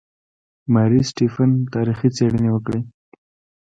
ماري 0.73 0.99
سټیفن 1.09 1.49
تاریخي 1.73 2.09
څېړنې 2.15 2.49
وکړې. 2.51 2.81